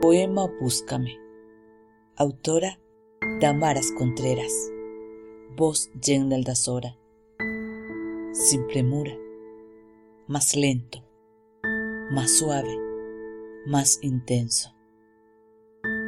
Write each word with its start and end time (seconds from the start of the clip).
Poema 0.00 0.46
Búscame. 0.58 1.20
Autora 2.16 2.80
Damaras 3.38 3.92
Contreras. 3.92 4.50
Voz 5.58 5.90
Jen 6.00 6.30
Dazora. 6.42 6.96
Sin 8.32 8.66
premura. 8.66 9.14
Más 10.26 10.56
lento. 10.56 11.04
Más 12.12 12.34
suave. 12.38 12.74
Más 13.66 13.98
intenso. 14.00 14.74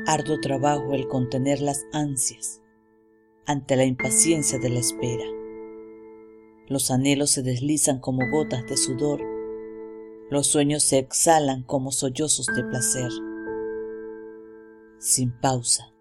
Arduo 0.06 0.40
trabajo 0.40 0.94
el 0.94 1.06
contener 1.06 1.60
las 1.60 1.84
ansias 1.92 2.62
ante 3.44 3.76
la 3.76 3.84
impaciencia 3.84 4.58
de 4.58 4.70
la 4.70 4.78
espera. 4.78 5.26
Los 6.66 6.90
anhelos 6.90 7.28
se 7.28 7.42
deslizan 7.42 8.00
como 8.00 8.22
gotas 8.30 8.66
de 8.66 8.78
sudor. 8.78 9.20
Los 10.30 10.46
sueños 10.46 10.82
se 10.82 10.96
exhalan 10.96 11.62
como 11.62 11.92
sollozos 11.92 12.46
de 12.46 12.64
placer 12.64 13.10
sin 15.02 15.32
pausa, 15.32 15.92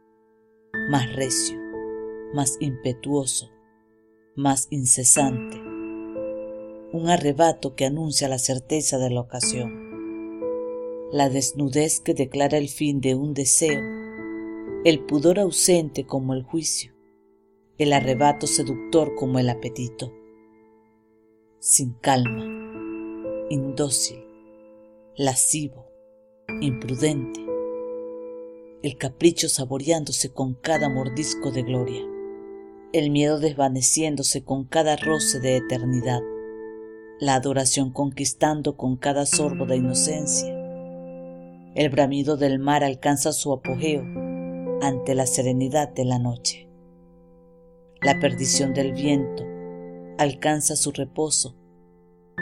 más 0.91 1.11
recio, 1.15 1.57
más 2.35 2.57
impetuoso, 2.59 3.49
más 4.35 4.67
incesante, 4.69 5.57
un 6.93 7.09
arrebato 7.09 7.73
que 7.73 7.85
anuncia 7.85 8.29
la 8.29 8.37
certeza 8.37 8.99
de 8.99 9.09
la 9.09 9.21
ocasión, 9.21 9.89
la 11.11 11.29
desnudez 11.29 11.99
que 11.99 12.13
declara 12.13 12.59
el 12.59 12.69
fin 12.69 13.01
de 13.01 13.15
un 13.15 13.33
deseo, 13.33 13.81
el 14.85 15.03
pudor 15.03 15.39
ausente 15.39 16.05
como 16.05 16.35
el 16.35 16.43
juicio, 16.43 16.93
el 17.79 17.93
arrebato 17.93 18.45
seductor 18.45 19.15
como 19.15 19.39
el 19.39 19.49
apetito, 19.49 20.13
sin 21.57 21.93
calma, 21.93 22.45
indócil, 23.49 24.23
lascivo, 25.15 25.87
imprudente, 26.61 27.50
el 28.83 28.97
capricho 28.97 29.47
saboreándose 29.47 30.33
con 30.33 30.55
cada 30.55 30.89
mordisco 30.89 31.51
de 31.51 31.61
gloria, 31.61 32.01
el 32.93 33.11
miedo 33.11 33.39
desvaneciéndose 33.39 34.43
con 34.43 34.65
cada 34.65 34.95
roce 34.95 35.39
de 35.39 35.57
eternidad, 35.57 36.21
la 37.19 37.35
adoración 37.35 37.91
conquistando 37.91 38.77
con 38.77 38.97
cada 38.97 39.27
sorbo 39.27 39.67
de 39.67 39.77
inocencia. 39.77 40.51
El 41.75 41.89
bramido 41.89 42.37
del 42.37 42.57
mar 42.57 42.83
alcanza 42.83 43.31
su 43.33 43.53
apogeo 43.53 44.01
ante 44.81 45.13
la 45.13 45.27
serenidad 45.27 45.89
de 45.89 46.05
la 46.05 46.17
noche. 46.17 46.67
La 48.01 48.19
perdición 48.19 48.73
del 48.73 48.93
viento 48.93 49.45
alcanza 50.17 50.75
su 50.75 50.91
reposo 50.91 51.55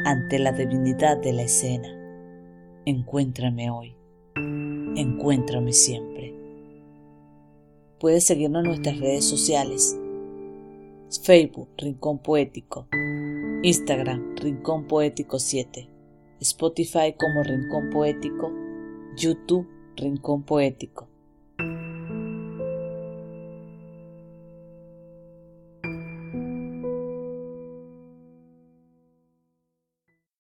ante 0.05 0.39
la 0.39 0.53
divinidad 0.53 1.17
de 1.17 1.33
la 1.33 1.43
escena. 1.43 1.89
Encuéntrame 2.85 3.69
hoy 3.69 3.98
encuéntrame 4.99 5.73
siempre. 5.73 6.33
Puedes 7.99 8.25
seguirnos 8.25 8.63
en 8.63 8.67
nuestras 8.69 8.99
redes 8.99 9.25
sociales. 9.25 9.97
Facebook, 11.23 11.69
Rincón 11.77 12.19
Poético. 12.19 12.87
Instagram, 13.63 14.35
Rincón 14.37 14.87
Poético 14.87 15.39
7. 15.39 15.89
Spotify 16.39 17.13
como 17.17 17.43
Rincón 17.43 17.89
Poético. 17.89 18.51
YouTube, 19.17 19.67
Rincón 19.97 20.43
Poético. 20.43 21.08